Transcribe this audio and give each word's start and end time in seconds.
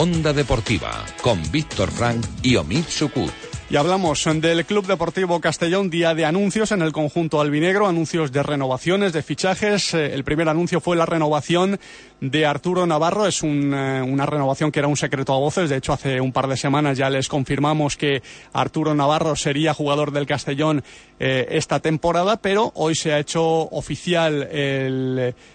Onda 0.00 0.32
Deportiva, 0.32 1.04
con 1.20 1.38
Víctor 1.52 1.90
Frank 1.90 2.24
y 2.42 2.56
Omid 2.56 2.84
Sukut. 2.88 3.30
Y 3.68 3.76
hablamos 3.76 4.24
del 4.24 4.64
Club 4.64 4.86
Deportivo 4.86 5.42
Castellón, 5.42 5.90
día 5.90 6.14
de 6.14 6.24
anuncios 6.24 6.72
en 6.72 6.80
el 6.80 6.90
conjunto 6.90 7.38
albinegro, 7.38 7.86
anuncios 7.86 8.32
de 8.32 8.42
renovaciones, 8.42 9.12
de 9.12 9.22
fichajes. 9.22 9.92
Eh, 9.92 10.14
el 10.14 10.24
primer 10.24 10.48
anuncio 10.48 10.80
fue 10.80 10.96
la 10.96 11.04
renovación 11.04 11.78
de 12.20 12.46
Arturo 12.46 12.86
Navarro. 12.86 13.26
Es 13.26 13.42
eh, 13.42 13.46
una 13.46 14.24
renovación 14.24 14.72
que 14.72 14.78
era 14.78 14.88
un 14.88 14.96
secreto 14.96 15.34
a 15.34 15.38
voces. 15.38 15.68
De 15.68 15.76
hecho, 15.76 15.92
hace 15.92 16.18
un 16.20 16.32
par 16.32 16.48
de 16.48 16.56
semanas 16.56 16.96
ya 16.96 17.10
les 17.10 17.28
confirmamos 17.28 17.98
que 17.98 18.22
Arturo 18.54 18.94
Navarro 18.94 19.36
sería 19.36 19.74
jugador 19.74 20.12
del 20.12 20.26
Castellón 20.26 20.82
eh, 21.22 21.48
esta 21.50 21.80
temporada, 21.80 22.38
pero 22.38 22.72
hoy 22.74 22.94
se 22.94 23.12
ha 23.12 23.18
hecho 23.18 23.44
oficial 23.44 24.48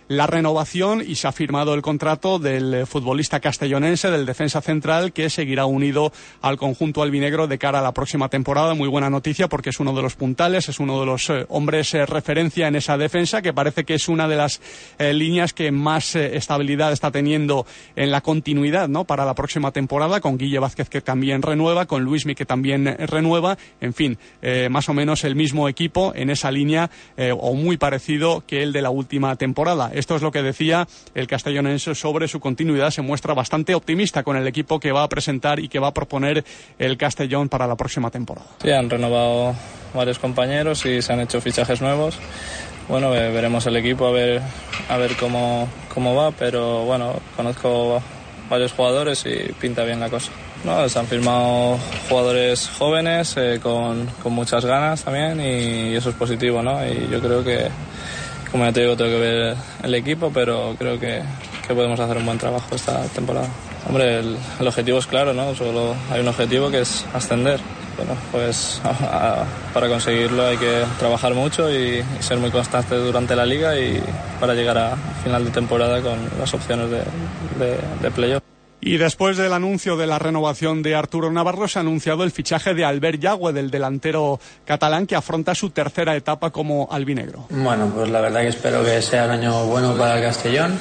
la 0.07 0.27
renovación 0.27 1.01
y 1.01 1.15
se 1.15 1.27
ha 1.27 1.31
firmado 1.31 1.73
el 1.73 1.81
contrato 1.81 2.37
del 2.37 2.85
futbolista 2.85 3.39
castellonense, 3.39 4.11
del 4.11 4.27
defensa 4.27 4.61
central, 4.61 5.11
que 5.11 5.31
seguirá 5.31 5.65
unido 5.65 6.13
al 6.43 6.57
conjunto 6.57 7.01
albinegro 7.01 7.47
de 7.47 7.57
cara 7.57 7.79
a 7.79 7.81
la 7.81 7.93
próxima 7.93 8.29
temporada. 8.29 8.75
Muy 8.75 8.87
buena 8.87 9.09
noticia 9.09 9.47
porque 9.47 9.71
es 9.71 9.79
uno 9.79 9.93
de 9.93 10.03
los 10.03 10.15
puntales, 10.15 10.69
es 10.69 10.79
uno 10.79 10.99
de 10.99 11.07
los 11.07 11.31
eh, 11.31 11.47
hombres 11.49 11.95
eh, 11.95 12.05
referencia 12.05 12.67
en 12.67 12.75
esa 12.75 12.95
defensa, 12.99 13.41
que 13.41 13.51
parece 13.51 13.85
que 13.85 13.95
es 13.95 14.07
una 14.07 14.27
de 14.27 14.35
las 14.35 14.61
líneas 14.99 15.53
que 15.53 15.71
más 15.71 16.15
estabilidad 16.15 16.91
está 16.91 17.09
teniendo 17.09 17.65
en 17.95 18.11
la 18.11 18.21
continuidad 18.21 18.87
¿no? 18.87 19.05
para 19.05 19.25
la 19.25 19.33
próxima 19.33 19.71
temporada, 19.71 20.21
con 20.21 20.37
Guille 20.37 20.59
Vázquez 20.59 20.89
que 20.89 21.01
también 21.01 21.41
renueva, 21.41 21.87
con 21.87 22.03
Luismi 22.03 22.35
que 22.35 22.45
también 22.45 22.85
renueva. 22.99 23.57
En 23.81 23.93
fin, 23.93 24.19
más 24.69 24.89
o 24.89 24.93
menos 24.93 25.23
el 25.23 25.35
mismo 25.35 25.54
equipo 25.67 26.13
en 26.15 26.29
esa 26.29 26.51
línea 26.51 26.89
o 27.39 27.53
muy 27.53 27.77
parecido 27.77 28.43
que 28.45 28.63
el 28.63 28.73
de 28.73 28.81
la 28.81 28.89
última 28.89 29.35
temporada. 29.35 29.91
Esto 29.93 30.15
es 30.15 30.21
lo 30.21 30.31
que 30.31 30.41
decía 30.41 30.87
el 31.13 31.27
castellonense 31.27 31.95
sobre 31.95 32.27
su 32.27 32.39
continuidad. 32.39 32.91
Se 32.91 33.01
muestra 33.01 33.33
bastante 33.33 33.75
optimista 33.75 34.23
con 34.23 34.37
el 34.37 34.47
equipo 34.47 34.79
que 34.79 34.91
va 34.91 35.03
a 35.03 35.09
presentar 35.09 35.59
y 35.59 35.67
que 35.67 35.79
va 35.79 35.87
a 35.87 35.93
proponer 35.93 36.43
el 36.79 36.97
Castellón 36.97 37.49
para 37.49 37.67
la 37.67 37.75
próxima 37.75 38.11
temporada. 38.11 38.47
Sí, 38.61 38.71
han 38.71 38.89
renovado 38.89 39.55
varios 39.93 40.19
compañeros 40.19 40.85
y 40.85 41.01
se 41.01 41.13
han 41.13 41.21
hecho 41.21 41.41
fichajes 41.41 41.81
nuevos. 41.81 42.17
Bueno, 42.87 43.09
veremos 43.09 43.65
el 43.65 43.77
equipo 43.77 44.07
a 44.07 44.11
ver, 44.11 44.41
a 44.89 44.97
ver 44.97 45.15
cómo, 45.19 45.67
cómo 45.93 46.15
va, 46.15 46.31
pero 46.31 46.85
bueno, 46.85 47.15
conozco 47.35 48.01
varios 48.49 48.73
jugadores 48.73 49.25
y 49.25 49.51
pinta 49.53 49.83
bien 49.83 49.99
la 49.99 50.09
cosa. 50.09 50.31
No, 50.63 50.87
se 50.89 50.97
han 50.97 51.05
firmado 51.07 51.77
jugadores 52.09 52.69
jóvenes 52.69 53.35
eh, 53.37 53.59
con, 53.61 54.07
con, 54.23 54.33
muchas 54.33 54.65
ganas 54.65 55.03
también 55.03 55.39
y 55.39 55.95
eso 55.95 56.09
es 56.09 56.15
positivo, 56.15 56.63
¿no? 56.63 56.83
Y 56.85 57.07
yo 57.11 57.21
creo 57.21 57.43
que, 57.43 57.67
como 58.51 58.65
ya 58.65 58.71
te 58.71 58.81
digo, 58.81 58.95
tengo 58.95 59.11
que 59.11 59.19
ver 59.19 59.55
el 59.83 59.93
equipo, 59.93 60.31
pero 60.33 60.75
creo 60.77 60.99
que, 60.99 61.21
que 61.67 61.73
podemos 61.73 61.99
hacer 61.99 62.17
un 62.17 62.25
buen 62.25 62.37
trabajo 62.39 62.73
esta 62.73 63.03
temporada. 63.09 63.47
Hombre, 63.87 64.19
el, 64.19 64.37
el 64.59 64.67
objetivo 64.67 64.97
es 64.97 65.05
claro, 65.05 65.33
¿no? 65.33 65.53
Solo 65.53 65.95
hay 66.11 66.21
un 66.21 66.27
objetivo 66.27 66.71
que 66.71 66.81
es 66.81 67.05
ascender 67.13 67.59
bueno, 67.97 68.15
pues 68.31 68.81
para 69.73 69.87
conseguirlo 69.87 70.45
hay 70.45 70.57
que 70.57 70.83
trabajar 70.99 71.33
mucho 71.33 71.71
y, 71.71 72.03
ser 72.19 72.37
muy 72.37 72.51
constante 72.51 72.95
durante 72.95 73.35
la 73.35 73.45
liga 73.45 73.77
y 73.77 74.01
para 74.39 74.53
llegar 74.53 74.77
a 74.77 74.95
final 75.23 75.45
de 75.45 75.51
temporada 75.51 76.01
con 76.01 76.17
las 76.39 76.53
opciones 76.53 76.89
de, 76.89 77.03
de, 78.01 78.11
playoff. 78.11 78.43
Y 78.81 78.97
después 78.97 79.37
del 79.37 79.53
anuncio 79.53 79.97
de 79.97 80.05
la 80.05 80.19
renovación 80.19 80.83
de 80.83 80.95
Arturo 80.95 81.31
Navarro, 81.31 81.67
se 81.67 81.79
ha 81.79 81.81
anunciado 81.81 82.23
el 82.23 82.31
fichaje 82.31 82.73
de 82.73 82.85
Albert 82.85 83.19
Yagüe, 83.19 83.53
del 83.53 83.71
delantero 83.71 84.39
catalán, 84.63 85.07
que 85.07 85.15
afronta 85.15 85.55
su 85.55 85.71
tercera 85.71 86.15
etapa 86.15 86.51
como 86.51 86.87
albinegro. 86.91 87.47
Bueno, 87.49 87.91
pues 87.95 88.09
la 88.09 88.21
verdad 88.21 88.41
que 88.41 88.49
espero 88.49 88.83
que 88.83 89.01
sea 89.01 89.25
un 89.25 89.31
año 89.31 89.65
bueno 89.65 89.95
para 89.95 90.17
el 90.17 90.23
Castellón. 90.23 90.77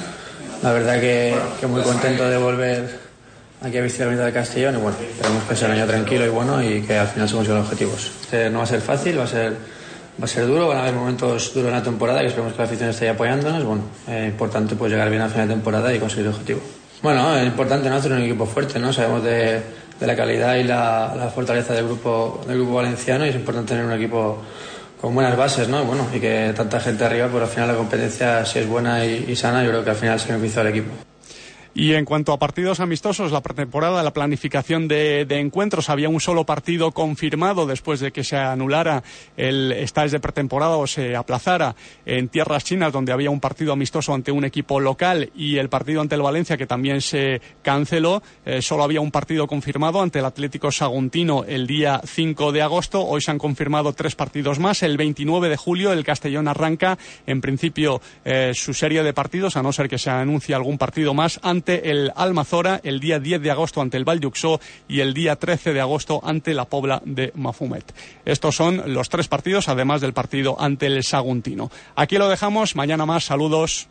La 0.61 0.71
verdad 0.71 0.99
que, 0.99 1.35
que 1.59 1.67
muy 1.67 1.81
contento 1.81 2.29
de 2.29 2.37
volver 2.37 3.05
aquí 3.61 3.79
visitar 3.81 4.07
la 4.07 4.13
mitad 4.13 4.25
de 4.25 4.33
Castellón 4.33 4.75
y 4.75 4.77
bueno, 4.77 4.97
esperemos 4.99 5.43
que 5.43 5.55
sea 5.55 5.67
un 5.67 5.73
año 5.73 5.87
tranquilo 5.87 6.25
y 6.25 6.29
bueno 6.29 6.63
y 6.63 6.81
que 6.81 6.97
al 6.97 7.07
final 7.07 7.27
se 7.27 7.35
consigan 7.35 7.57
los 7.59 7.67
objetivos. 7.67 8.11
Este 8.21 8.49
no 8.49 8.59
va 8.59 8.63
a 8.63 8.67
ser 8.67 8.81
fácil, 8.81 9.19
va 9.19 9.23
a 9.23 9.27
ser, 9.27 9.53
va 9.53 10.25
a 10.25 10.27
ser 10.27 10.47
duro, 10.47 10.67
van 10.67 10.77
a 10.77 10.81
haber 10.81 10.93
momentos 10.93 11.53
duros 11.53 11.69
en 11.69 11.75
la 11.75 11.83
temporada 11.83 12.23
y 12.23 12.27
esperemos 12.27 12.53
que 12.53 12.59
la 12.59 12.65
afición 12.65 12.89
esté 12.89 13.09
apoyándonos. 13.09 13.63
Bueno, 13.63 13.83
es 14.07 14.27
importante 14.27 14.75
pues 14.75 14.91
llegar 14.91 15.09
bien 15.09 15.21
al 15.21 15.29
final 15.29 15.47
de 15.47 15.53
temporada 15.53 15.93
y 15.93 15.99
conseguir 15.99 16.27
el 16.27 16.33
objetivo. 16.33 16.61
Bueno, 17.01 17.35
es 17.35 17.45
importante 17.45 17.89
no 17.89 17.95
hacer 17.95 18.11
un 18.11 18.21
equipo 18.21 18.45
fuerte, 18.45 18.79
¿no? 18.79 18.91
Sabemos 18.91 19.23
de, 19.23 19.61
de 19.99 20.07
la 20.07 20.15
calidad 20.15 20.55
y 20.55 20.63
la, 20.63 21.13
la, 21.15 21.27
fortaleza 21.27 21.73
del 21.73 21.85
grupo, 21.85 22.41
del 22.47 22.57
grupo 22.57 22.75
valenciano 22.75 23.25
y 23.25 23.29
es 23.29 23.35
importante 23.35 23.69
tener 23.69 23.85
un 23.85 23.93
equipo 23.93 24.41
con 24.99 25.13
buenas 25.13 25.37
bases, 25.37 25.67
¿no? 25.67 25.83
Bueno, 25.83 26.07
y 26.13 26.19
que 26.19 26.53
tanta 26.55 26.79
gente 26.79 27.05
arriba, 27.05 27.27
pero 27.31 27.43
al 27.43 27.49
final 27.49 27.67
la 27.69 27.75
competencia 27.75 28.45
si 28.45 28.59
es 28.59 28.67
buena 28.67 29.05
y, 29.05 29.25
y 29.27 29.35
sana, 29.35 29.63
yo 29.63 29.69
creo 29.69 29.83
que 29.83 29.89
al 29.91 29.95
final 29.95 30.19
se 30.19 30.31
beneficia 30.31 30.61
al 30.61 30.67
equipo. 30.67 30.91
Y 31.77 31.93
en 31.93 32.05
cuanto 32.05 32.31
a 32.31 32.39
partidos 32.39 32.79
amistosos, 32.79 33.33
la 33.33 33.43
pretemporada, 33.43 34.01
la 34.01 34.13
planificación 34.13 34.87
de, 34.87 35.27
encuentros, 35.29 35.89
había 35.89 36.07
un 36.07 36.21
solo 36.21 36.45
partido 36.45 36.93
confirmado 36.93 37.65
después 37.65 37.99
de 37.99 38.13
que 38.13 38.23
se 38.23 38.37
anulara 38.37 39.03
el 39.35 39.73
estáis 39.73 40.13
de 40.13 40.21
pretemporada 40.21 40.77
o 40.77 40.87
se 40.87 41.17
aplazara 41.17 41.75
en 42.05 42.29
tierras 42.29 42.63
chinas, 42.63 42.93
donde 42.93 43.11
había 43.11 43.29
un 43.29 43.41
partido 43.41 43.73
amistoso 43.73 44.13
ante 44.13 44.31
un 44.31 44.45
equipo 44.45 44.79
local 44.79 45.31
y 45.35 45.57
el 45.57 45.67
partido 45.67 45.99
ante 45.99 46.15
el 46.15 46.21
Valencia, 46.21 46.55
que 46.55 46.65
también 46.65 47.01
se 47.01 47.41
canceló. 47.61 48.23
Eh, 48.45 48.61
solo 48.61 48.85
había 48.85 49.01
un 49.01 49.11
partido 49.11 49.45
confirmado 49.45 50.01
ante 50.01 50.19
el 50.19 50.25
Atlético 50.25 50.71
Saguntino 50.71 51.43
el 51.43 51.67
día 51.67 51.99
5 52.05 52.53
de 52.53 52.61
agosto. 52.61 53.05
Hoy 53.05 53.19
se 53.19 53.31
han 53.31 53.37
confirmado 53.37 53.91
tres 53.91 54.15
partidos 54.15 54.59
más. 54.59 54.81
El 54.81 54.95
29 54.95 55.49
de 55.49 55.57
julio 55.57 55.91
el 55.91 56.05
Castellón 56.05 56.47
arranca, 56.47 56.97
en 57.27 57.41
principio, 57.41 57.99
eh, 58.23 58.51
su 58.53 58.73
serie 58.73 59.03
de 59.03 59.11
partidos, 59.11 59.57
a 59.57 59.61
no 59.61 59.73
ser 59.73 59.89
que 59.89 59.97
se 59.97 60.09
anuncie 60.09 60.55
algún 60.55 60.77
partido 60.77 61.13
más 61.13 61.37
el 61.67 62.11
Almazora, 62.15 62.79
el 62.83 62.99
día 62.99 63.19
10 63.19 63.41
de 63.41 63.51
agosto 63.51 63.81
ante 63.81 63.97
el 63.97 64.05
Valduxó 64.05 64.59
y 64.87 64.99
el 64.99 65.13
día 65.13 65.35
13 65.35 65.73
de 65.73 65.81
agosto 65.81 66.21
ante 66.23 66.53
la 66.53 66.65
Pobla 66.65 67.01
de 67.05 67.31
Mafumet. 67.35 67.93
Estos 68.25 68.55
son 68.55 68.93
los 68.93 69.09
tres 69.09 69.27
partidos, 69.27 69.67
además 69.67 70.01
del 70.01 70.13
partido 70.13 70.55
ante 70.59 70.87
el 70.87 71.03
Saguntino. 71.03 71.71
Aquí 71.95 72.17
lo 72.17 72.29
dejamos, 72.29 72.75
mañana 72.75 73.05
más, 73.05 73.25
saludos. 73.25 73.87